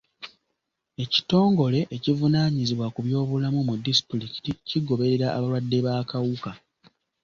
[1.03, 6.51] Ekitongole ekivunaanyizibwa ku by'obulamu mu disitulikiti kigoberera abalwadde b'akawuka.